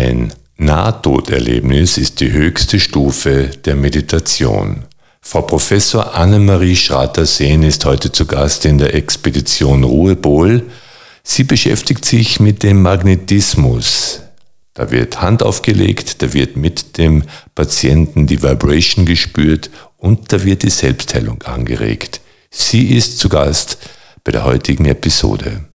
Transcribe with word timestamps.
Ein 0.00 0.32
Nahtoderlebnis 0.56 1.98
ist 1.98 2.20
die 2.20 2.32
höchste 2.32 2.80
Stufe 2.80 3.50
der 3.66 3.76
Meditation. 3.76 4.84
Frau 5.20 5.42
Professor 5.42 6.14
Annemarie 6.14 6.74
Schratter-Sehn 6.74 7.62
ist 7.62 7.84
heute 7.84 8.10
zu 8.10 8.24
Gast 8.24 8.64
in 8.64 8.78
der 8.78 8.94
Expedition 8.94 9.84
Ruhepol. 9.84 10.62
Sie 11.22 11.44
beschäftigt 11.44 12.06
sich 12.06 12.40
mit 12.40 12.62
dem 12.62 12.80
Magnetismus. 12.80 14.22
Da 14.72 14.90
wird 14.90 15.20
Hand 15.20 15.42
aufgelegt, 15.42 16.22
da 16.22 16.32
wird 16.32 16.56
mit 16.56 16.96
dem 16.96 17.24
Patienten 17.54 18.26
die 18.26 18.42
Vibration 18.42 19.04
gespürt 19.04 19.68
und 19.98 20.32
da 20.32 20.42
wird 20.42 20.62
die 20.62 20.70
Selbstheilung 20.70 21.42
angeregt. 21.42 22.22
Sie 22.48 22.96
ist 22.96 23.18
zu 23.18 23.28
Gast 23.28 23.76
bei 24.24 24.32
der 24.32 24.44
heutigen 24.44 24.86
Episode. 24.86 25.69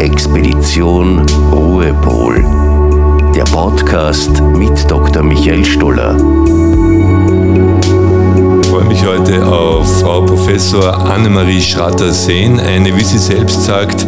Expedition 0.00 1.26
Ruhepol. 1.50 2.44
Der 3.34 3.44
Podcast 3.44 4.40
mit 4.56 4.90
Dr. 4.90 5.22
Michael 5.22 5.64
Stoller 5.64 6.16
freue 8.68 8.84
mich 8.84 9.04
heute 9.04 9.44
auf 9.44 10.00
Frau 10.00 10.22
Professor 10.22 11.10
Annemarie 11.10 11.60
Schratter-Sehn, 11.60 12.60
eine, 12.60 12.94
wie 12.94 13.02
sie 13.02 13.18
selbst 13.18 13.64
sagt, 13.64 14.06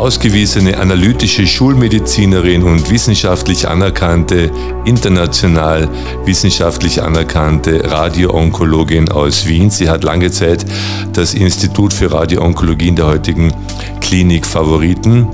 ausgewiesene 0.00 0.78
analytische 0.78 1.46
Schulmedizinerin 1.46 2.62
und 2.62 2.90
wissenschaftlich 2.90 3.68
anerkannte, 3.68 4.50
international 4.86 5.88
wissenschaftlich 6.24 7.02
anerkannte 7.02 7.90
Radioonkologin 7.90 9.10
aus 9.10 9.46
Wien. 9.46 9.68
Sie 9.68 9.90
hat 9.90 10.02
lange 10.02 10.30
Zeit 10.30 10.64
das 11.12 11.34
Institut 11.34 11.92
für 11.92 12.10
Radioonkologie 12.10 12.88
in 12.88 12.96
der 12.96 13.08
heutigen 13.08 13.52
Klinik 14.00 14.46
Favoriten 14.46 15.28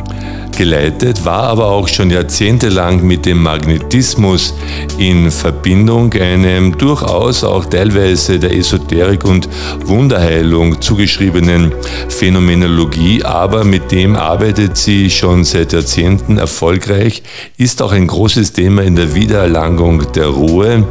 geleitet, 0.56 1.24
war 1.24 1.44
aber 1.44 1.66
auch 1.66 1.88
schon 1.88 2.10
jahrzehntelang 2.10 3.06
mit 3.06 3.26
dem 3.26 3.42
Magnetismus 3.42 4.54
in 4.98 5.30
Verbindung, 5.30 6.12
einem 6.14 6.76
durchaus 6.76 7.44
auch 7.44 7.66
teilweise 7.66 8.38
der 8.38 8.56
Esoterik 8.56 9.24
und 9.24 9.48
Wunderheilung 9.84 10.80
zugeschriebenen 10.80 11.72
Phänomenologie, 12.08 13.24
aber 13.24 13.64
mit 13.64 13.92
dem 13.92 14.16
arbeitet 14.16 14.76
sie 14.76 15.10
schon 15.10 15.44
seit 15.44 15.72
Jahrzehnten 15.72 16.38
erfolgreich, 16.38 17.22
ist 17.56 17.82
auch 17.82 17.92
ein 17.92 18.06
großes 18.06 18.52
Thema 18.52 18.82
in 18.82 18.96
der 18.96 19.14
Wiedererlangung 19.14 20.10
der 20.12 20.26
Ruhe. 20.26 20.86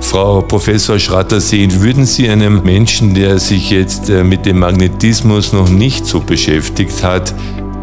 Frau 0.00 0.40
Professor 0.40 0.98
Schratter-Sehn, 0.98 1.82
würden 1.82 2.06
Sie 2.06 2.28
einem 2.28 2.62
Menschen, 2.64 3.14
der 3.14 3.38
sich 3.38 3.70
jetzt 3.70 4.08
äh, 4.08 4.24
mit 4.24 4.46
dem 4.46 4.58
Magnetismus 4.58 5.52
noch 5.52 5.68
nicht 5.68 6.06
so 6.06 6.20
beschäftigt 6.20 7.04
hat, 7.04 7.34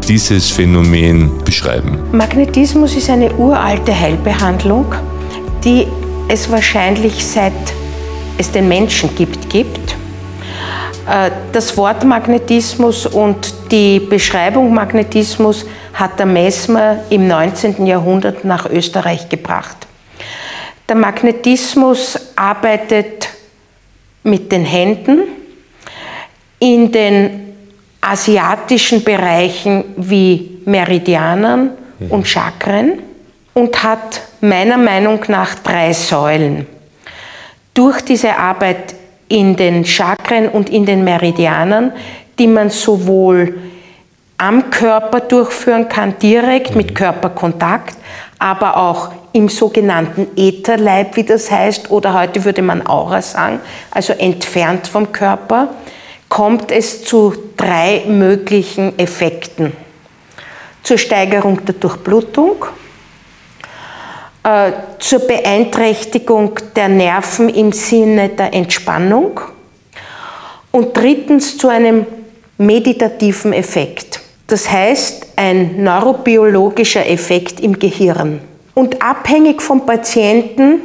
dieses 0.08 0.50
Phänomen 0.50 1.44
beschreiben? 1.44 1.98
Magnetismus 2.12 2.96
ist 2.96 3.10
eine 3.10 3.32
uralte 3.34 3.98
Heilbehandlung, 3.98 4.94
die 5.62 5.86
es 6.28 6.50
wahrscheinlich 6.50 7.24
seit 7.24 7.52
es 8.38 8.50
den 8.50 8.68
Menschen 8.68 9.14
gibt, 9.14 9.50
gibt. 9.50 9.96
Äh, 11.08 11.30
das 11.52 11.76
Wort 11.76 12.04
Magnetismus 12.04 13.06
und 13.06 13.52
die 13.70 14.00
Beschreibung 14.00 14.72
Magnetismus 14.72 15.66
hat 15.92 16.18
der 16.18 16.26
Mesmer 16.26 17.00
im 17.10 17.26
19. 17.26 17.84
Jahrhundert 17.84 18.44
nach 18.44 18.70
Österreich 18.70 19.28
gebracht. 19.28 19.76
Der 20.88 20.96
Magnetismus 20.96 22.18
arbeitet 22.34 23.28
mit 24.22 24.50
den 24.50 24.64
Händen 24.64 25.20
in 26.60 26.90
den 26.90 27.47
asiatischen 28.00 29.02
Bereichen 29.04 29.84
wie 29.96 30.60
Meridianern 30.64 31.70
mhm. 31.98 32.10
und 32.10 32.26
Chakren 32.26 33.00
und 33.54 33.82
hat 33.82 34.20
meiner 34.40 34.76
Meinung 34.76 35.20
nach 35.28 35.54
drei 35.56 35.92
Säulen. 35.92 36.66
Durch 37.74 38.00
diese 38.02 38.36
Arbeit 38.36 38.94
in 39.28 39.56
den 39.56 39.84
Chakren 39.84 40.48
und 40.48 40.70
in 40.70 40.86
den 40.86 41.04
Meridianern, 41.04 41.92
die 42.38 42.46
man 42.46 42.70
sowohl 42.70 43.58
am 44.38 44.70
Körper 44.70 45.20
durchführen 45.20 45.88
kann, 45.88 46.18
direkt 46.18 46.76
mit 46.76 46.90
mhm. 46.90 46.94
Körperkontakt, 46.94 47.96
aber 48.38 48.76
auch 48.76 49.10
im 49.32 49.48
sogenannten 49.48 50.28
Ätherleib, 50.36 51.16
wie 51.16 51.24
das 51.24 51.50
heißt, 51.50 51.90
oder 51.90 52.14
heute 52.14 52.44
würde 52.44 52.62
man 52.62 52.86
Aura 52.86 53.20
sagen, 53.20 53.60
also 53.90 54.12
entfernt 54.12 54.86
vom 54.86 55.12
Körper, 55.12 55.68
kommt 56.28 56.70
es 56.70 57.04
zu 57.04 57.34
drei 57.56 58.04
möglichen 58.06 58.98
Effekten. 58.98 59.72
Zur 60.82 60.98
Steigerung 60.98 61.64
der 61.64 61.74
Durchblutung, 61.74 62.66
äh, 64.42 64.72
zur 64.98 65.20
Beeinträchtigung 65.20 66.52
der 66.74 66.88
Nerven 66.88 67.48
im 67.48 67.72
Sinne 67.72 68.30
der 68.30 68.54
Entspannung 68.54 69.40
und 70.70 70.96
drittens 70.96 71.58
zu 71.58 71.68
einem 71.68 72.06
meditativen 72.56 73.52
Effekt. 73.52 74.20
Das 74.46 74.70
heißt, 74.70 75.26
ein 75.36 75.82
neurobiologischer 75.82 77.06
Effekt 77.06 77.60
im 77.60 77.78
Gehirn. 77.78 78.40
Und 78.74 79.02
abhängig 79.02 79.60
vom 79.60 79.84
Patienten 79.84 80.80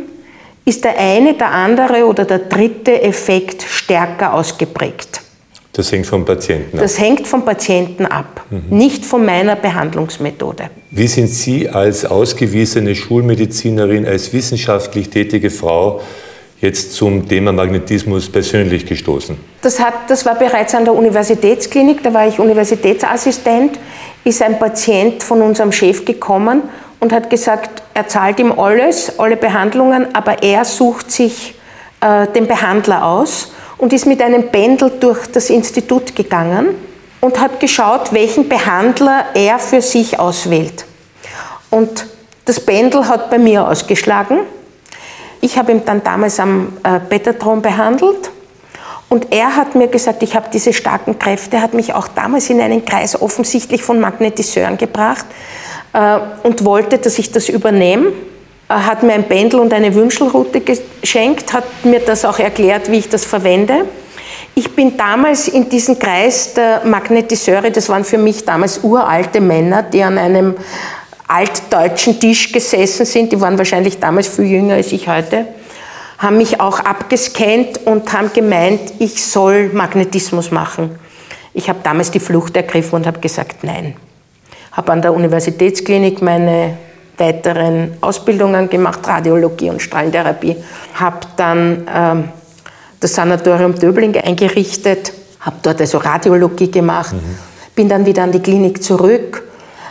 ist 0.65 0.83
der 0.83 0.97
eine, 0.97 1.33
der 1.33 1.51
andere 1.51 2.05
oder 2.05 2.25
der 2.25 2.39
dritte 2.39 3.01
Effekt 3.01 3.63
stärker 3.63 4.33
ausgeprägt. 4.33 5.22
Das 5.73 5.91
hängt 5.91 6.05
vom 6.05 6.23
Patienten 6.23 6.77
ab. 6.77 6.83
Das 6.83 6.99
hängt 6.99 7.27
vom 7.27 7.45
Patienten 7.45 8.05
ab, 8.05 8.45
mhm. 8.51 8.77
nicht 8.77 9.05
von 9.05 9.25
meiner 9.25 9.55
Behandlungsmethode. 9.55 10.69
Wie 10.91 11.07
sind 11.07 11.27
Sie 11.27 11.67
als 11.67 12.05
ausgewiesene 12.05 12.93
Schulmedizinerin, 12.93 14.05
als 14.05 14.31
wissenschaftlich 14.33 15.09
tätige 15.09 15.49
Frau 15.49 16.01
jetzt 16.61 16.93
zum 16.93 17.27
Thema 17.27 17.51
Magnetismus 17.51 18.29
persönlich 18.29 18.85
gestoßen? 18.85 19.35
Das, 19.63 19.79
hat, 19.79 19.95
das 20.09 20.27
war 20.27 20.35
bereits 20.35 20.75
an 20.75 20.85
der 20.85 20.93
Universitätsklinik, 20.93 22.03
da 22.03 22.13
war 22.13 22.27
ich 22.27 22.37
Universitätsassistent, 22.37 23.79
ist 24.23 24.43
ein 24.43 24.59
Patient 24.59 25.23
von 25.23 25.41
unserem 25.41 25.71
Chef 25.71 26.05
gekommen 26.05 26.61
und 26.99 27.11
hat 27.11 27.31
gesagt, 27.31 27.81
er 27.95 28.07
zahlt 28.07 28.39
ihm 28.39 28.51
alles, 28.51 29.17
alle 29.17 29.37
Behandlungen, 29.37 30.13
aber 30.13 30.43
er 30.43 30.65
sucht 30.65 31.11
sich 31.11 31.55
äh, 31.99 32.27
den 32.27 32.45
Behandler 32.45 33.05
aus 33.05 33.53
und 33.83 33.91
ist 33.91 34.05
mit 34.05 34.21
einem 34.21 34.47
Pendel 34.47 34.93
durch 34.97 35.27
das 35.27 35.49
Institut 35.49 36.15
gegangen 36.15 36.67
und 37.19 37.37
hat 37.37 37.59
geschaut, 37.59 38.13
welchen 38.13 38.47
Behandler 38.47 39.25
er 39.33 39.59
für 39.59 39.81
sich 39.81 40.17
auswählt. 40.17 40.85
Und 41.69 42.07
das 42.45 42.61
Pendel 42.61 43.09
hat 43.09 43.29
bei 43.29 43.37
mir 43.37 43.67
ausgeschlagen. 43.67 44.37
Ich 45.41 45.57
habe 45.57 45.73
ihn 45.73 45.81
dann 45.83 46.01
damals 46.01 46.39
am 46.39 46.77
äh, 46.81 46.97
Betatron 47.09 47.61
behandelt 47.61 48.31
und 49.09 49.33
er 49.33 49.53
hat 49.57 49.75
mir 49.75 49.89
gesagt, 49.89 50.23
ich 50.23 50.33
habe 50.33 50.47
diese 50.53 50.71
starken 50.71 51.19
Kräfte, 51.19 51.59
hat 51.59 51.73
mich 51.73 51.93
auch 51.93 52.07
damals 52.07 52.49
in 52.49 52.61
einen 52.61 52.85
Kreis 52.85 53.21
offensichtlich 53.21 53.83
von 53.83 53.99
Magnetiseuren 53.99 54.77
gebracht 54.77 55.25
äh, 55.91 56.19
und 56.43 56.63
wollte, 56.63 56.99
dass 56.99 57.19
ich 57.19 57.33
das 57.33 57.49
übernehme 57.49 58.13
hat 58.73 59.03
mir 59.03 59.13
ein 59.13 59.27
Pendel 59.27 59.59
und 59.59 59.73
eine 59.73 59.93
Wünschelrute 59.93 60.61
geschenkt, 60.61 61.53
hat 61.53 61.65
mir 61.83 61.99
das 61.99 62.25
auch 62.25 62.39
erklärt, 62.39 62.89
wie 62.91 62.99
ich 62.99 63.09
das 63.09 63.25
verwende. 63.25 63.85
Ich 64.55 64.75
bin 64.75 64.97
damals 64.97 65.47
in 65.47 65.69
diesen 65.69 65.97
Kreis 65.97 66.53
der 66.53 66.81
Magnetiseure, 66.85 67.71
das 67.71 67.89
waren 67.89 68.03
für 68.03 68.17
mich 68.17 68.45
damals 68.45 68.83
uralte 68.83 69.41
Männer, 69.41 69.83
die 69.83 70.03
an 70.03 70.17
einem 70.17 70.55
altdeutschen 71.27 72.19
Tisch 72.19 72.51
gesessen 72.51 73.05
sind, 73.05 73.31
die 73.31 73.41
waren 73.41 73.57
wahrscheinlich 73.57 73.99
damals 73.99 74.27
viel 74.27 74.45
jünger 74.45 74.75
als 74.75 74.91
ich 74.91 75.07
heute, 75.07 75.47
haben 76.19 76.37
mich 76.37 76.61
auch 76.61 76.79
abgescannt 76.79 77.85
und 77.85 78.13
haben 78.13 78.31
gemeint, 78.33 78.81
ich 78.99 79.23
soll 79.23 79.69
Magnetismus 79.73 80.51
machen. 80.51 80.99
Ich 81.55 81.69
habe 81.69 81.79
damals 81.83 82.11
die 82.11 82.19
Flucht 82.19 82.55
ergriffen 82.55 82.95
und 82.95 83.07
habe 83.07 83.19
gesagt, 83.19 83.63
nein. 83.63 83.95
Habe 84.71 84.91
an 84.91 85.01
der 85.01 85.13
Universitätsklinik 85.13 86.21
meine 86.21 86.77
weiteren 87.17 87.93
Ausbildungen 88.01 88.69
gemacht, 88.69 88.99
Radiologie 89.07 89.69
und 89.69 89.81
Strahlentherapie. 89.81 90.55
Habe 90.95 91.19
dann 91.35 91.87
ähm, 91.93 92.29
das 92.99 93.13
Sanatorium 93.13 93.75
Döbling 93.75 94.15
eingerichtet, 94.17 95.13
habe 95.41 95.57
dort 95.61 95.81
also 95.81 95.97
Radiologie 95.97 96.71
gemacht, 96.71 97.13
mhm. 97.13 97.37
bin 97.75 97.89
dann 97.89 98.05
wieder 98.05 98.23
an 98.23 98.31
die 98.31 98.39
Klinik 98.39 98.81
zurück, 98.81 99.43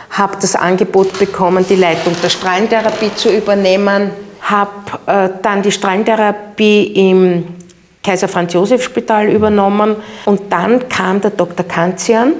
habe 0.09 0.37
das 0.41 0.55
Angebot 0.55 1.17
bekommen, 1.17 1.65
die 1.67 1.75
Leitung 1.75 2.15
der 2.21 2.29
Strahlentherapie 2.29 3.15
zu 3.15 3.29
übernehmen, 3.29 4.11
habe 4.41 4.71
äh, 5.05 5.29
dann 5.41 5.61
die 5.61 5.71
Strahlentherapie 5.71 6.83
im 7.09 7.45
Kaiser 8.03 8.27
Franz 8.27 8.53
Josef 8.53 8.83
Spital 8.83 9.29
übernommen 9.29 9.95
und 10.25 10.51
dann 10.51 10.89
kam 10.89 11.21
der 11.21 11.31
Dr. 11.31 11.65
Kanzian, 11.65 12.33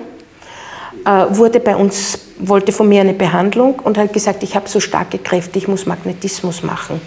äh, 1.06 1.26
wurde 1.30 1.60
bei 1.62 1.76
uns 1.76 2.20
wollte 2.48 2.72
von 2.72 2.90
mir 2.90 3.02
eine 3.02 3.14
Behandlung 3.14 3.80
und 3.80 3.98
hat 3.98 4.14
gesagt, 4.14 4.44
ich 4.44 4.56
habe 4.56 4.68
so 4.70 4.80
starke 4.80 5.18
Kräfte, 5.18 5.58
ich 5.58 5.68
muss 5.68 5.86
Magnetismus 5.86 6.64
machen. 6.64 7.02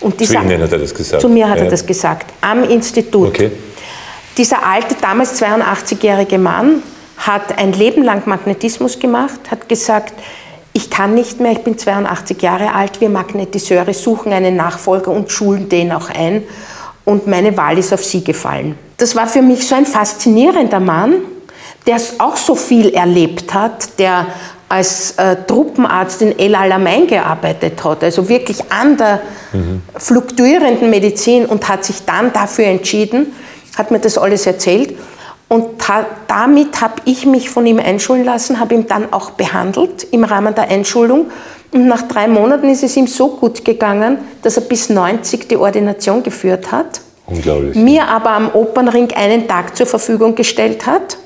Und 0.00 0.18
dieser, 0.20 0.40
zu 0.40 0.46
Ihnen 0.46 0.62
hat 0.62 0.72
er 0.72 0.78
das 0.78 0.94
gesagt? 0.94 1.22
Zu 1.22 1.28
mir 1.28 1.48
hat 1.48 1.58
ja. 1.58 1.64
er 1.64 1.70
das 1.70 1.86
gesagt, 1.86 2.32
am 2.40 2.64
Institut. 2.64 3.28
Okay. 3.28 3.52
Dieser 4.36 4.64
alte, 4.66 4.96
damals 5.00 5.40
82-jährige 5.40 6.38
Mann 6.38 6.82
hat 7.18 7.58
ein 7.58 7.72
Leben 7.72 8.02
lang 8.02 8.22
Magnetismus 8.26 8.98
gemacht, 8.98 9.40
hat 9.50 9.68
gesagt, 9.68 10.14
ich 10.72 10.88
kann 10.88 11.14
nicht 11.14 11.38
mehr, 11.38 11.52
ich 11.52 11.58
bin 11.58 11.76
82 11.76 12.40
Jahre 12.40 12.72
alt, 12.72 13.00
wir 13.00 13.10
Magnetiseure 13.10 13.92
suchen 13.92 14.32
einen 14.32 14.56
Nachfolger 14.56 15.10
und 15.10 15.30
schulen 15.30 15.68
den 15.68 15.92
auch 15.92 16.08
ein. 16.08 16.42
Und 17.04 17.26
meine 17.26 17.56
Wahl 17.56 17.78
ist 17.78 17.92
auf 17.92 18.04
sie 18.04 18.24
gefallen. 18.24 18.78
Das 18.96 19.14
war 19.14 19.26
für 19.26 19.42
mich 19.42 19.66
so 19.66 19.74
ein 19.74 19.84
faszinierender 19.84 20.80
Mann, 20.80 21.16
der 21.86 22.00
auch 22.18 22.36
so 22.36 22.54
viel 22.54 22.90
erlebt 22.90 23.52
hat, 23.52 23.98
der 23.98 24.26
als 24.72 25.10
äh, 25.18 25.36
Truppenarzt 25.46 26.22
in 26.22 26.38
El 26.38 26.54
Alamein 26.54 27.06
gearbeitet 27.06 27.84
hat, 27.84 28.02
also 28.02 28.26
wirklich 28.30 28.72
an 28.72 28.96
der 28.96 29.20
mhm. 29.52 29.82
fluktuierenden 29.98 30.88
Medizin 30.88 31.44
und 31.44 31.68
hat 31.68 31.84
sich 31.84 32.06
dann 32.06 32.32
dafür 32.32 32.64
entschieden, 32.64 33.34
hat 33.76 33.90
mir 33.90 33.98
das 33.98 34.16
alles 34.16 34.46
erzählt. 34.46 34.94
Und 35.48 35.66
damit 36.26 36.80
habe 36.80 36.94
ich 37.04 37.26
mich 37.26 37.50
von 37.50 37.66
ihm 37.66 37.80
einschulen 37.80 38.24
lassen, 38.24 38.60
habe 38.60 38.72
ihn 38.74 38.86
dann 38.86 39.12
auch 39.12 39.32
behandelt 39.32 40.04
im 40.10 40.24
Rahmen 40.24 40.54
der 40.54 40.70
Einschulung. 40.70 41.26
Und 41.70 41.86
nach 41.86 42.08
drei 42.08 42.26
Monaten 42.26 42.70
ist 42.70 42.82
es 42.82 42.96
ihm 42.96 43.06
so 43.06 43.28
gut 43.28 43.66
gegangen, 43.66 44.20
dass 44.40 44.56
er 44.56 44.62
bis 44.62 44.88
90 44.88 45.48
die 45.48 45.58
Ordination 45.58 46.22
geführt 46.22 46.72
hat. 46.72 47.02
Unglaublich. 47.26 47.74
Mir 47.76 48.08
aber 48.08 48.30
am 48.30 48.48
Opernring 48.54 49.10
einen 49.14 49.46
Tag 49.46 49.76
zur 49.76 49.84
Verfügung 49.84 50.34
gestellt 50.34 50.86
hat 50.86 51.18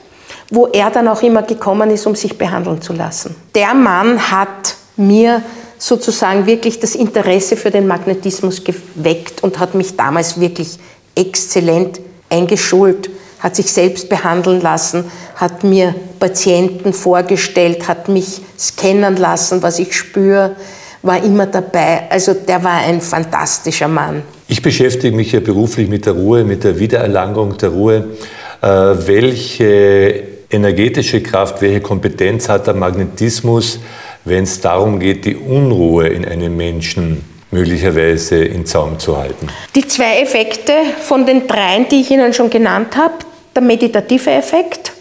wo 0.50 0.66
er 0.69 0.90
dann 0.90 1.08
auch 1.08 1.22
immer 1.22 1.43
gekommen 1.43 1.90
ist, 1.90 2.06
um 2.06 2.14
sich 2.14 2.38
behandeln 2.38 2.81
zu 2.81 2.93
lassen. 2.93 3.34
Der 3.54 3.75
Mann 3.75 4.31
hat 4.31 4.76
mir 4.96 5.43
sozusagen 5.78 6.46
wirklich 6.46 6.81
das 6.81 6.94
Interesse 6.94 7.56
für 7.56 7.70
den 7.70 7.87
Magnetismus 7.87 8.62
geweckt 8.64 9.43
und 9.43 9.58
hat 9.58 9.75
mich 9.75 9.96
damals 9.96 10.40
wirklich 10.40 10.78
exzellent 11.14 12.00
eingeschult, 12.31 13.10
hat 13.40 13.56
sich 13.56 13.70
selbst 13.70 14.08
behandeln 14.08 14.60
lassen, 14.60 15.04
hat 15.37 15.64
mir 15.64 15.94
Patienten 16.19 16.92
vorgestellt, 16.92 17.87
hat 17.88 18.08
mich 18.08 18.40
scannen 18.58 19.16
lassen, 19.16 19.62
was 19.62 19.78
ich 19.78 19.94
spüre, 19.94 20.56
war 21.02 21.22
immer 21.22 21.46
dabei. 21.46 22.10
Also 22.10 22.34
der 22.34 22.64
war 22.64 22.78
ein 22.78 23.00
fantastischer 23.00 23.88
Mann. 23.88 24.22
Ich 24.49 24.62
beschäftige 24.62 25.14
mich 25.14 25.32
ja 25.32 25.40
beruflich 25.40 25.88
mit 25.88 26.06
der 26.06 26.14
Ruhe, 26.14 26.44
mit 26.44 26.64
der 26.64 26.78
Wiedererlangung 26.78 27.56
der 27.58 27.69
Ruhe. 27.69 28.04
Äh, 28.62 28.69
welche 28.69 30.35
energetische 30.50 31.22
Kraft, 31.22 31.60
welche 31.60 31.81
Kompetenz 31.81 32.48
hat 32.48 32.66
der 32.66 32.75
Magnetismus, 32.75 33.81
wenn 34.25 34.44
es 34.44 34.60
darum 34.60 35.00
geht, 35.00 35.25
die 35.25 35.37
Unruhe 35.37 36.08
in 36.08 36.25
einem 36.25 36.56
Menschen 36.56 37.25
möglicherweise 37.50 38.44
in 38.44 38.66
Zaum 38.66 38.98
zu 38.98 39.16
halten? 39.16 39.48
Die 39.75 39.87
zwei 39.87 40.20
Effekte 40.20 40.72
von 41.00 41.26
den 41.26 41.46
dreien, 41.46 41.88
die 41.88 42.00
ich 42.00 42.10
Ihnen 42.10 42.32
schon 42.32 42.50
genannt 42.50 42.96
habe, 42.96 43.14
der 43.54 43.62
meditative 43.62 44.31
Effekt 44.31 44.93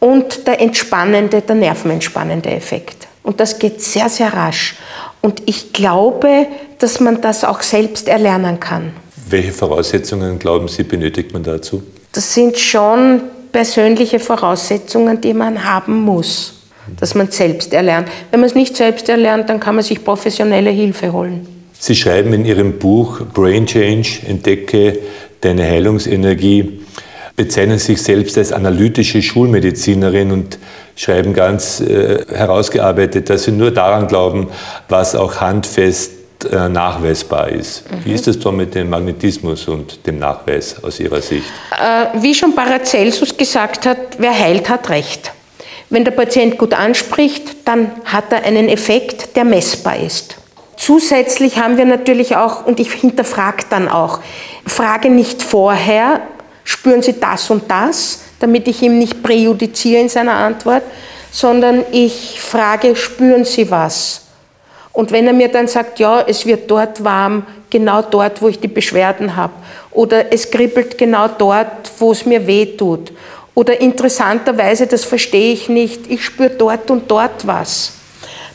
und 0.00 0.46
der 0.46 0.60
entspannende, 0.60 1.40
der 1.40 1.54
nervenentspannende 1.54 2.50
Effekt. 2.50 3.08
Und 3.22 3.40
das 3.40 3.58
geht 3.58 3.82
sehr, 3.82 4.08
sehr 4.08 4.32
rasch. 4.32 4.76
Und 5.20 5.42
ich 5.46 5.72
glaube, 5.72 6.46
dass 6.78 7.00
man 7.00 7.20
das 7.20 7.42
auch 7.42 7.62
selbst 7.62 8.06
erlernen 8.08 8.60
kann. 8.60 8.92
Welche 9.28 9.50
Voraussetzungen, 9.50 10.38
glauben 10.38 10.68
Sie, 10.68 10.84
benötigt 10.84 11.32
man 11.32 11.42
dazu? 11.42 11.82
Das 12.12 12.32
sind 12.32 12.56
schon 12.56 13.22
persönliche 13.56 14.18
Voraussetzungen, 14.18 15.18
die 15.22 15.32
man 15.32 15.64
haben 15.64 16.02
muss, 16.02 16.52
dass 17.00 17.14
man 17.14 17.30
selbst 17.30 17.72
erlernt. 17.72 18.06
Wenn 18.30 18.40
man 18.40 18.50
es 18.50 18.54
nicht 18.54 18.76
selbst 18.76 19.08
erlernt, 19.08 19.48
dann 19.48 19.60
kann 19.60 19.76
man 19.76 19.82
sich 19.82 20.04
professionelle 20.04 20.68
Hilfe 20.68 21.10
holen. 21.10 21.46
Sie 21.72 21.96
schreiben 21.96 22.34
in 22.34 22.44
Ihrem 22.44 22.78
Buch 22.78 23.22
Brain 23.32 23.64
Change, 23.64 24.20
entdecke 24.28 24.98
deine 25.40 25.64
Heilungsenergie, 25.64 26.82
bezeichnen 27.34 27.78
sich 27.78 28.02
selbst 28.02 28.36
als 28.36 28.52
analytische 28.52 29.22
Schulmedizinerin 29.22 30.32
und 30.32 30.58
schreiben 30.94 31.32
ganz 31.32 31.80
äh, 31.80 32.26
herausgearbeitet, 32.28 33.30
dass 33.30 33.44
Sie 33.44 33.52
nur 33.52 33.70
daran 33.70 34.06
glauben, 34.06 34.48
was 34.90 35.14
auch 35.14 35.36
handfest 35.40 36.15
nachweisbar 36.44 37.48
ist. 37.48 37.90
Mhm. 37.90 38.04
Wie 38.04 38.12
ist 38.12 38.28
es 38.28 38.38
da 38.38 38.50
mit 38.50 38.74
dem 38.74 38.90
Magnetismus 38.90 39.66
und 39.68 40.06
dem 40.06 40.18
Nachweis 40.18 40.82
aus 40.82 41.00
Ihrer 41.00 41.20
Sicht? 41.20 41.50
Äh, 41.72 42.20
wie 42.20 42.34
schon 42.34 42.54
Paracelsus 42.54 43.36
gesagt 43.36 43.86
hat, 43.86 43.98
wer 44.18 44.38
heilt, 44.38 44.68
hat 44.68 44.88
Recht. 44.90 45.32
Wenn 45.88 46.04
der 46.04 46.12
Patient 46.12 46.58
gut 46.58 46.74
anspricht, 46.74 47.66
dann 47.66 47.92
hat 48.04 48.32
er 48.32 48.44
einen 48.44 48.68
Effekt, 48.68 49.36
der 49.36 49.44
messbar 49.44 49.96
ist. 49.98 50.36
Zusätzlich 50.76 51.58
haben 51.58 51.78
wir 51.78 51.86
natürlich 51.86 52.36
auch, 52.36 52.66
und 52.66 52.80
ich 52.80 52.92
hinterfrage 52.92 53.64
dann 53.70 53.88
auch, 53.88 54.20
frage 54.66 55.10
nicht 55.10 55.42
vorher, 55.42 56.20
spüren 56.64 57.02
Sie 57.02 57.18
das 57.18 57.48
und 57.50 57.70
das, 57.70 58.20
damit 58.40 58.68
ich 58.68 58.82
ihm 58.82 58.98
nicht 58.98 59.22
präjudiziere 59.22 60.02
in 60.02 60.08
seiner 60.08 60.34
Antwort, 60.34 60.82
sondern 61.30 61.84
ich 61.92 62.40
frage, 62.40 62.94
spüren 62.96 63.44
Sie 63.44 63.70
was? 63.70 64.25
Und 64.96 65.12
wenn 65.12 65.26
er 65.26 65.34
mir 65.34 65.48
dann 65.48 65.68
sagt, 65.68 65.98
ja, 65.98 66.24
es 66.26 66.46
wird 66.46 66.70
dort 66.70 67.04
warm, 67.04 67.44
genau 67.68 68.00
dort, 68.00 68.40
wo 68.40 68.48
ich 68.48 68.60
die 68.60 68.68
Beschwerden 68.68 69.36
habe, 69.36 69.52
oder 69.90 70.32
es 70.32 70.50
kribbelt 70.50 70.96
genau 70.96 71.28
dort, 71.28 71.90
wo 71.98 72.12
es 72.12 72.24
mir 72.24 72.46
weh 72.46 72.64
tut, 72.64 73.12
oder 73.54 73.78
interessanterweise, 73.78 74.86
das 74.86 75.04
verstehe 75.04 75.52
ich 75.52 75.68
nicht, 75.68 76.10
ich 76.10 76.24
spüre 76.24 76.48
dort 76.48 76.90
und 76.90 77.10
dort 77.10 77.46
was, 77.46 77.92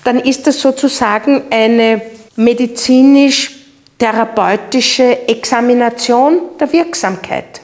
dann 0.04 0.20
ist 0.20 0.48
das 0.48 0.60
sozusagen 0.60 1.44
eine 1.52 2.02
medizinisch-therapeutische 2.36 5.30
Examination 5.30 6.40
der 6.60 6.74
Wirksamkeit. 6.74 7.62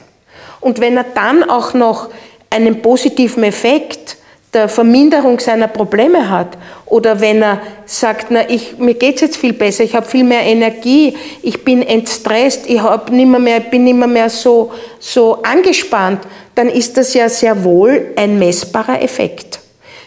Und 0.60 0.80
wenn 0.80 0.96
er 0.96 1.06
dann 1.14 1.50
auch 1.50 1.74
noch 1.74 2.10
einen 2.48 2.80
positiven 2.80 3.42
Effekt 3.42 4.07
der 4.54 4.68
Verminderung 4.68 5.38
seiner 5.40 5.68
Probleme 5.68 6.30
hat 6.30 6.56
oder 6.86 7.20
wenn 7.20 7.42
er 7.42 7.60
sagt, 7.84 8.30
na, 8.30 8.48
ich, 8.48 8.78
mir 8.78 8.94
geht's 8.94 9.20
jetzt 9.20 9.36
viel 9.36 9.52
besser, 9.52 9.84
ich 9.84 9.94
habe 9.94 10.06
viel 10.06 10.24
mehr 10.24 10.42
Energie, 10.42 11.16
ich 11.42 11.64
bin 11.64 11.82
entstresst, 11.82 12.62
ich 12.66 12.82
hab 12.82 13.10
nimmer 13.10 13.38
mehr, 13.38 13.60
bin 13.60 13.84
nicht 13.84 13.94
mehr 13.94 14.30
so, 14.30 14.72
so 14.98 15.42
angespannt, 15.42 16.20
dann 16.54 16.68
ist 16.68 16.96
das 16.96 17.12
ja 17.14 17.28
sehr 17.28 17.62
wohl 17.62 18.12
ein 18.16 18.38
messbarer 18.38 19.02
Effekt. 19.02 19.60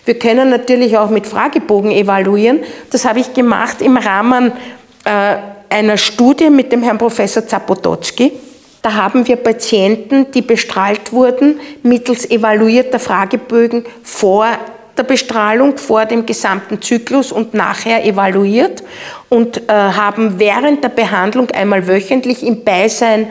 Wir 0.06 0.18
können 0.18 0.50
natürlich 0.50 0.98
auch 0.98 1.12
mit 1.12 1.28
Fragebogen 1.28 1.92
evaluieren. 1.92 2.62
Das 2.90 3.06
habe 3.06 3.20
ich 3.20 3.36
gemacht 3.36 3.82
im 3.82 3.98
Rahmen 3.98 4.52
äh, 5.06 5.36
einer 5.70 5.98
Studie 5.98 6.50
mit 6.50 6.72
dem 6.72 6.82
Herrn 6.82 6.98
Professor 6.98 7.46
Zapototzki 7.46 8.32
da 8.82 8.94
haben 8.94 9.28
wir 9.28 9.36
Patienten, 9.36 10.32
die 10.32 10.42
bestrahlt 10.42 11.14
wurden, 11.14 11.60
mittels 11.84 12.30
evaluierter 12.30 13.00
Fragebögen 13.00 13.86
vor 14.04 14.48
der 14.98 15.04
Bestrahlung, 15.04 15.78
vor 15.78 16.06
dem 16.06 16.26
gesamten 16.26 16.82
Zyklus 16.82 17.32
und 17.32 17.54
nachher 17.54 18.06
evaluiert 18.06 18.84
und 19.30 19.70
äh, 19.70 19.74
haben 19.74 20.40
während 20.40 20.84
der 20.84 20.90
Behandlung 20.90 21.50
einmal 21.52 21.88
wöchentlich 21.88 22.44
im 22.44 22.64
Beisein 22.64 23.28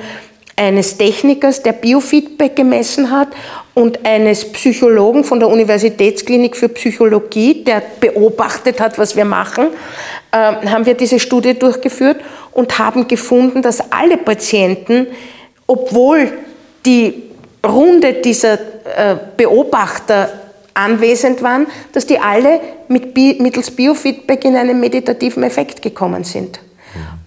eines 0.56 0.98
Technikers, 0.98 1.62
der 1.62 1.72
Biofeedback 1.72 2.54
gemessen 2.54 3.10
hat, 3.10 3.28
und 3.74 4.04
eines 4.04 4.52
Psychologen 4.52 5.24
von 5.24 5.40
der 5.40 5.48
Universitätsklinik 5.48 6.56
für 6.56 6.68
Psychologie, 6.68 7.64
der 7.64 7.82
beobachtet 8.00 8.80
hat, 8.80 8.98
was 8.98 9.16
wir 9.16 9.24
machen, 9.24 9.68
äh, 10.32 10.36
haben 10.66 10.86
wir 10.86 10.94
diese 10.94 11.18
Studie 11.18 11.58
durchgeführt 11.58 12.18
und 12.52 12.78
haben 12.78 13.08
gefunden, 13.08 13.62
dass 13.62 13.92
alle 13.92 14.16
Patienten 14.18 15.06
obwohl 15.70 16.32
die 16.84 17.30
Runde 17.64 18.14
dieser 18.14 18.54
äh, 18.54 19.16
Beobachter 19.36 20.28
anwesend 20.74 21.42
waren, 21.42 21.66
dass 21.92 22.06
die 22.06 22.18
alle 22.18 22.60
mit 22.88 23.14
mittels 23.14 23.70
Biofeedback 23.70 24.44
in 24.44 24.56
einen 24.56 24.80
meditativen 24.80 25.44
Effekt 25.44 25.80
gekommen 25.80 26.24
sind. 26.24 26.58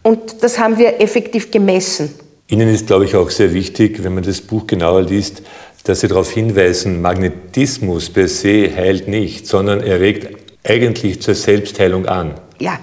Und 0.02 0.44
das 0.44 0.60
haben 0.60 0.78
wir 0.78 1.00
effektiv 1.00 1.52
gemessen. 1.52 2.14
Ihnen 2.50 2.68
ist, 2.68 2.88
glaube 2.88 3.06
ich, 3.06 3.16
auch 3.16 3.30
sehr 3.30 3.54
wichtig, 3.54 4.04
wenn 4.04 4.14
man 4.14 4.24
das 4.24 4.42
Buch 4.42 4.68
genauer 4.68 5.04
liest, 5.04 5.42
dass 5.86 6.02
Sie 6.02 6.10
darauf 6.10 6.32
hinweisen, 6.32 7.02
Magnetismus 7.02 8.10
per 8.10 8.28
se 8.28 8.70
heilt 8.76 9.08
nicht, 9.08 9.48
sondern 9.48 9.82
er 9.82 10.02
regt 10.02 10.36
eigentlich 10.66 11.22
zur 11.22 11.36
Selbstheilung 11.36 12.08
an. 12.08 12.34
Ja, 12.60 12.78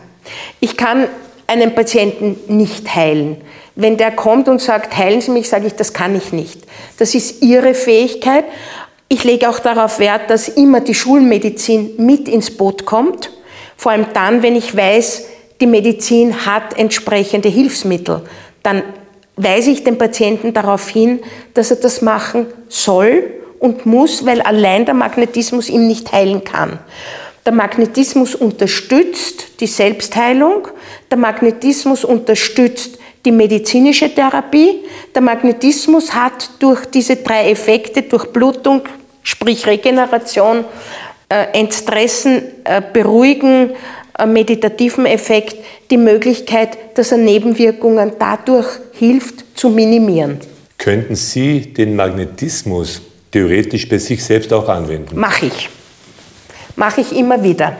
ich 0.61 0.77
kann 0.79 1.09
einen 1.51 1.75
Patienten 1.75 2.39
nicht 2.47 2.95
heilen. 2.95 3.39
Wenn 3.75 3.97
der 3.97 4.13
kommt 4.13 4.49
und 4.49 4.61
sagt, 4.61 4.97
heilen 4.97 5.21
Sie 5.21 5.33
mich, 5.33 5.49
sage 5.49 5.67
ich, 5.67 5.75
das 5.75 5.93
kann 5.93 6.15
ich 6.15 6.33
nicht. 6.33 6.61
Das 6.99 7.15
ist 7.15 7.43
Ihre 7.43 7.75
Fähigkeit. 7.75 8.45
Ich 9.09 9.25
lege 9.25 9.51
auch 9.51 9.59
darauf 9.59 9.99
Wert, 9.99 10.31
dass 10.31 10.49
immer 10.49 10.81
die 10.81 10.95
Schulmedizin 10.95 11.95
mit 11.99 12.29
ins 12.29 12.57
Boot 12.57 12.87
kommt. 12.87 13.31
Vor 13.77 13.93
allem 13.93 14.07
dann, 14.15 14.43
wenn 14.43 14.55
ich 14.55 14.77
weiß, 14.77 15.27
die 15.61 15.67
Medizin 15.67 16.47
hat 16.47 16.79
entsprechende 16.79 17.49
Hilfsmittel. 17.49 18.23
Dann 18.63 18.83
weise 19.37 19.71
ich 19.71 19.83
den 19.83 19.99
Patienten 19.99 20.53
darauf 20.53 20.89
hin, 20.89 21.21
dass 21.55 21.71
er 21.71 21.79
das 21.79 22.01
machen 22.01 22.47
soll 22.69 23.25
und 23.59 23.87
muss, 23.87 24.25
weil 24.25 24.41
allein 24.41 24.85
der 24.85 24.95
Magnetismus 24.95 25.69
ihm 25.69 25.89
nicht 25.89 26.13
heilen 26.13 26.45
kann. 26.45 26.79
Der 27.47 27.53
Magnetismus 27.53 28.35
unterstützt 28.35 29.61
die 29.61 29.67
Selbstheilung, 29.67 30.69
der 31.11 31.19
Magnetismus 31.19 32.05
unterstützt 32.05 32.99
die 33.25 33.33
medizinische 33.33 34.15
Therapie. 34.15 34.81
Der 35.15 35.23
Magnetismus 35.23 36.15
hat 36.15 36.51
durch 36.59 36.87
diese 36.87 37.17
drei 37.17 37.51
Effekte, 37.51 38.03
durch 38.03 38.27
Blutung, 38.27 38.83
sprich 39.23 39.67
Regeneration, 39.67 40.65
äh, 41.29 41.59
Entstressen, 41.59 42.43
äh, 42.65 42.83
Beruhigen, 42.93 43.71
äh, 44.19 44.27
meditativen 44.27 45.07
Effekt 45.07 45.57
die 45.91 45.97
Möglichkeit, 45.97 46.77
dass 46.95 47.13
er 47.13 47.19
Nebenwirkungen 47.19 48.13
dadurch 48.19 48.69
hilft, 48.93 49.45
zu 49.57 49.71
minimieren. 49.71 50.39
Könnten 50.79 51.15
Sie 51.15 51.61
den 51.61 51.95
Magnetismus 51.95 53.03
theoretisch 53.31 53.89
bei 53.89 53.99
sich 53.99 54.25
selbst 54.25 54.53
auch 54.53 54.69
anwenden? 54.69 55.19
Mache 55.19 55.47
ich. 55.47 55.69
Mache 56.81 57.03
ich 57.03 57.15
immer 57.15 57.43
wieder. 57.43 57.77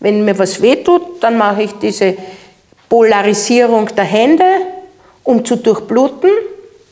Wenn 0.00 0.24
mir 0.24 0.36
was 0.36 0.60
wehtut, 0.60 1.22
dann 1.22 1.38
mache 1.38 1.62
ich 1.62 1.72
diese 1.74 2.16
Polarisierung 2.88 3.86
der 3.96 4.02
Hände, 4.02 4.42
um 5.22 5.44
zu 5.44 5.54
durchbluten. 5.54 6.30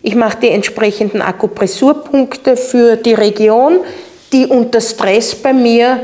Ich 0.00 0.14
mache 0.14 0.38
die 0.40 0.50
entsprechenden 0.50 1.20
Akupressurpunkte 1.20 2.56
für 2.56 2.94
die 2.94 3.14
Region, 3.14 3.80
die 4.32 4.46
unter 4.46 4.80
Stress 4.80 5.34
bei 5.34 5.52
mir 5.52 6.02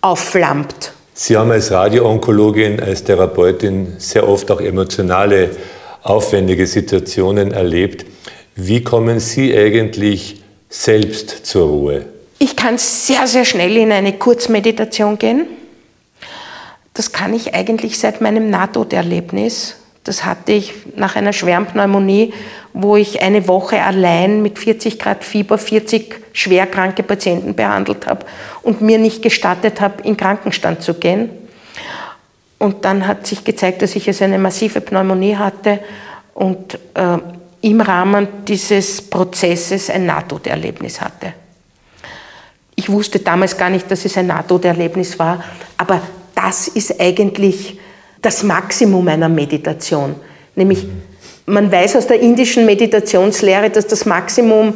aufflammt. 0.00 0.92
Sie 1.14 1.36
haben 1.36 1.52
als 1.52 1.70
Radioonkologin, 1.70 2.80
als 2.80 3.04
Therapeutin 3.04 3.94
sehr 3.98 4.28
oft 4.28 4.50
auch 4.50 4.60
emotionale, 4.60 5.50
aufwendige 6.02 6.66
Situationen 6.66 7.52
erlebt. 7.52 8.06
Wie 8.56 8.82
kommen 8.82 9.20
Sie 9.20 9.56
eigentlich 9.56 10.42
selbst 10.68 11.46
zur 11.46 11.68
Ruhe? 11.68 12.04
Ich 12.42 12.56
kann 12.56 12.78
sehr, 12.78 13.26
sehr 13.26 13.44
schnell 13.44 13.76
in 13.76 13.92
eine 13.92 14.14
Kurzmeditation 14.14 15.18
gehen. 15.18 15.46
Das 16.94 17.12
kann 17.12 17.34
ich 17.34 17.54
eigentlich 17.54 17.98
seit 17.98 18.22
meinem 18.22 18.48
Nahtoderlebnis. 18.48 19.76
Das 20.04 20.24
hatte 20.24 20.52
ich 20.52 20.72
nach 20.96 21.16
einer 21.16 21.34
Schwärmpneumonie, 21.34 22.32
wo 22.72 22.96
ich 22.96 23.20
eine 23.20 23.46
Woche 23.46 23.82
allein 23.82 24.40
mit 24.40 24.58
40 24.58 24.98
Grad 24.98 25.22
Fieber 25.22 25.58
40 25.58 26.14
schwerkranke 26.32 27.02
Patienten 27.02 27.54
behandelt 27.54 28.06
habe 28.06 28.24
und 28.62 28.80
mir 28.80 28.96
nicht 28.96 29.20
gestattet 29.20 29.82
habe, 29.82 30.02
in 30.04 30.16
Krankenstand 30.16 30.80
zu 30.80 30.94
gehen. 30.94 31.28
Und 32.58 32.86
dann 32.86 33.06
hat 33.06 33.26
sich 33.26 33.44
gezeigt, 33.44 33.82
dass 33.82 33.94
ich 33.96 34.08
also 34.08 34.24
eine 34.24 34.38
massive 34.38 34.80
Pneumonie 34.80 35.36
hatte 35.36 35.80
und 36.32 36.76
äh, 36.94 37.18
im 37.60 37.82
Rahmen 37.82 38.28
dieses 38.48 39.02
Prozesses 39.02 39.90
ein 39.90 40.06
Nahtoderlebnis 40.06 41.02
hatte. 41.02 41.34
Ich 42.80 42.90
wusste 42.90 43.18
damals 43.18 43.58
gar 43.58 43.68
nicht, 43.68 43.90
dass 43.90 44.06
es 44.06 44.16
ein 44.16 44.28
Nahtoderlebnis 44.28 45.18
war, 45.18 45.44
aber 45.76 46.00
das 46.34 46.66
ist 46.66 46.98
eigentlich 46.98 47.78
das 48.22 48.42
Maximum 48.42 49.06
einer 49.06 49.28
Meditation. 49.28 50.14
Nämlich, 50.56 50.86
man 51.44 51.70
weiß 51.70 51.96
aus 51.96 52.06
der 52.06 52.20
indischen 52.20 52.64
Meditationslehre, 52.64 53.68
dass 53.68 53.86
das 53.86 54.06
Maximum 54.06 54.72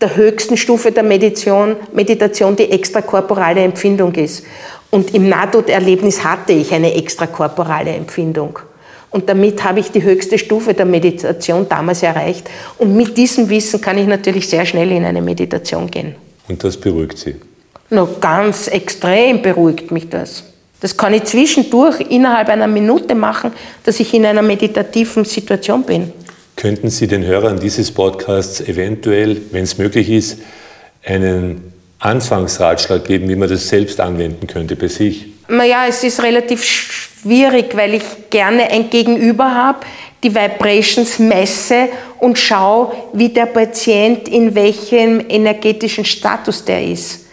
der 0.00 0.16
höchsten 0.16 0.56
Stufe 0.56 0.90
der 0.90 1.04
Meditation, 1.04 1.76
Meditation 1.92 2.56
die 2.56 2.72
extrakorporale 2.72 3.60
Empfindung 3.60 4.12
ist. 4.16 4.42
Und 4.90 5.14
im 5.14 5.28
Nahtoderlebnis 5.28 6.24
hatte 6.24 6.54
ich 6.54 6.74
eine 6.74 6.92
extrakorporale 6.92 7.92
Empfindung. 7.92 8.58
Und 9.10 9.28
damit 9.28 9.62
habe 9.62 9.78
ich 9.78 9.92
die 9.92 10.02
höchste 10.02 10.38
Stufe 10.38 10.74
der 10.74 10.86
Meditation 10.86 11.68
damals 11.68 12.02
erreicht. 12.02 12.50
Und 12.78 12.96
mit 12.96 13.16
diesem 13.16 13.48
Wissen 13.48 13.80
kann 13.80 13.96
ich 13.96 14.08
natürlich 14.08 14.48
sehr 14.48 14.66
schnell 14.66 14.90
in 14.90 15.04
eine 15.04 15.22
Meditation 15.22 15.88
gehen. 15.88 16.16
Und 16.48 16.62
das 16.62 16.76
beruhigt 16.76 17.18
Sie? 17.18 17.36
No, 17.90 18.08
ganz 18.20 18.68
extrem 18.68 19.42
beruhigt 19.42 19.90
mich 19.90 20.08
das. 20.08 20.44
Das 20.80 20.96
kann 20.96 21.14
ich 21.14 21.24
zwischendurch 21.24 22.00
innerhalb 22.00 22.48
einer 22.48 22.66
Minute 22.66 23.14
machen, 23.14 23.52
dass 23.84 24.00
ich 24.00 24.12
in 24.12 24.26
einer 24.26 24.42
meditativen 24.42 25.24
Situation 25.24 25.82
bin. 25.82 26.12
Könnten 26.56 26.90
Sie 26.90 27.06
den 27.06 27.24
Hörern 27.24 27.58
dieses 27.58 27.90
Podcasts 27.90 28.60
eventuell, 28.60 29.40
wenn 29.50 29.64
es 29.64 29.78
möglich 29.78 30.10
ist, 30.10 30.38
einen 31.04 31.72
Anfangsratschlag 31.98 33.04
geben, 33.04 33.28
wie 33.28 33.36
man 33.36 33.48
das 33.48 33.68
selbst 33.68 33.98
anwenden 34.00 34.46
könnte 34.46 34.76
bei 34.76 34.88
sich? 34.88 35.26
Naja, 35.48 35.86
es 35.88 36.04
ist 36.04 36.22
relativ 36.22 36.64
schwierig, 37.24 37.74
weil 37.74 37.94
ich 37.94 38.04
gerne 38.28 38.70
ein 38.70 38.90
Gegenüber 38.90 39.52
habe, 39.52 39.78
die 40.22 40.34
Vibrations 40.34 41.18
messe 41.18 41.88
und 42.20 42.38
schaue, 42.38 42.92
wie 43.14 43.30
der 43.30 43.46
Patient 43.46 44.28
in 44.28 44.54
welchem 44.54 45.24
energetischen 45.28 46.04
Status 46.04 46.64
der 46.64 46.84
ist. 46.84 47.26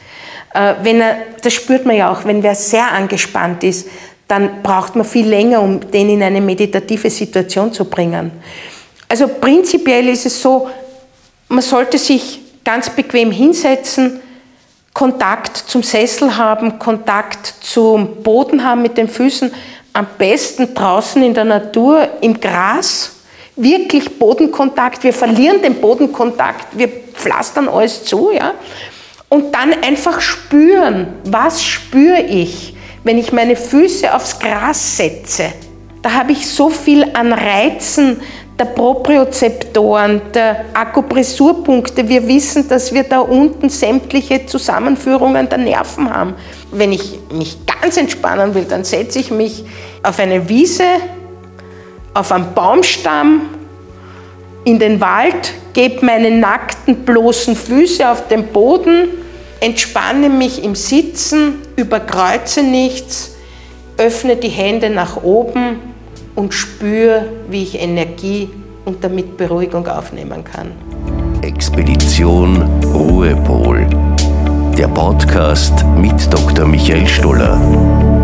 Äh, 0.53 0.75
wenn 0.81 1.01
er, 1.01 1.17
das 1.41 1.53
spürt 1.53 1.85
man 1.85 1.95
ja 1.95 2.11
auch, 2.11 2.25
wenn 2.25 2.41
wer 2.41 2.55
sehr 2.55 2.89
angespannt 2.91 3.63
ist, 3.63 3.87
dann 4.27 4.61
braucht 4.63 4.95
man 4.95 5.05
viel 5.05 5.27
länger, 5.27 5.61
um 5.61 5.79
den 5.91 6.09
in 6.09 6.23
eine 6.23 6.39
meditative 6.39 7.09
Situation 7.09 7.73
zu 7.73 7.85
bringen. 7.85 8.31
Also 9.09 9.27
prinzipiell 9.27 10.07
ist 10.07 10.25
es 10.25 10.41
so, 10.41 10.69
man 11.49 11.61
sollte 11.61 11.97
sich 11.97 12.39
ganz 12.63 12.89
bequem 12.89 13.29
hinsetzen, 13.29 14.21
Kontakt 14.93 15.57
zum 15.57 15.83
Sessel 15.83 16.35
haben, 16.35 16.77
Kontakt 16.79 17.45
zum 17.61 18.23
Boden 18.23 18.63
haben 18.63 18.81
mit 18.81 18.97
den 18.97 19.07
Füßen, 19.07 19.51
am 19.93 20.07
besten 20.17 20.73
draußen 20.73 21.21
in 21.23 21.33
der 21.33 21.45
Natur, 21.45 22.07
im 22.21 22.39
Gras, 22.39 23.11
wirklich 23.55 24.17
Bodenkontakt. 24.17 25.03
Wir 25.03 25.13
verlieren 25.13 25.61
den 25.61 25.75
Bodenkontakt, 25.75 26.77
wir 26.77 26.87
pflastern 26.87 27.67
alles 27.67 28.05
zu, 28.05 28.31
ja. 28.31 28.53
Und 29.29 29.53
dann 29.53 29.73
einfach 29.83 30.19
spüren, 30.19 31.07
was 31.23 31.63
spüre 31.63 32.21
ich, 32.21 32.75
wenn 33.03 33.17
ich 33.17 33.31
meine 33.31 33.55
Füße 33.55 34.13
aufs 34.13 34.39
Gras 34.39 34.97
setze. 34.97 35.53
Da 36.01 36.13
habe 36.13 36.31
ich 36.31 36.49
so 36.49 36.69
viel 36.69 37.05
an 37.13 37.31
Reizen 37.31 38.21
der 38.59 38.65
Propriozeptoren, 38.65 40.21
der 40.33 40.65
Akupressurpunkte. 40.73 42.07
Wir 42.07 42.27
wissen, 42.27 42.67
dass 42.67 42.93
wir 42.93 43.03
da 43.03 43.19
unten 43.19 43.69
sämtliche 43.69 44.45
Zusammenführungen 44.45 45.49
der 45.49 45.57
Nerven 45.57 46.13
haben. 46.13 46.35
Wenn 46.71 46.91
ich 46.93 47.19
mich 47.31 47.57
ganz 47.65 47.97
entspannen 47.97 48.53
will, 48.53 48.65
dann 48.65 48.83
setze 48.83 49.19
ich 49.19 49.31
mich 49.31 49.63
auf 50.03 50.19
eine 50.19 50.47
Wiese, 50.47 50.83
auf 52.13 52.31
einen 52.31 52.53
Baumstamm, 52.53 53.49
in 54.63 54.77
den 54.77 55.01
Wald, 55.01 55.53
gebe 55.73 56.05
meine 56.05 56.29
nackten, 56.29 56.97
bloßen 57.03 57.55
Füße 57.55 58.07
auf 58.07 58.27
den 58.27 58.47
Boden 58.47 59.09
entspanne 59.61 60.27
mich 60.27 60.63
im 60.63 60.75
Sitzen, 60.75 61.61
überkreuze 61.77 62.63
nichts, 62.63 63.35
öffne 63.97 64.35
die 64.35 64.49
Hände 64.49 64.89
nach 64.89 65.23
oben 65.23 65.90
und 66.41 66.55
spüre, 66.55 67.27
wie 67.51 67.61
ich 67.61 67.79
Energie 67.79 68.49
und 68.83 69.03
damit 69.03 69.37
Beruhigung 69.37 69.87
aufnehmen 69.87 70.43
kann. 70.43 70.71
Expedition 71.43 72.63
Ruhepol. 72.83 73.85
Der 74.75 74.87
Podcast 74.87 75.85
mit 75.97 76.33
Dr. 76.33 76.65
Michael 76.65 77.07
Stoller. 77.07 78.20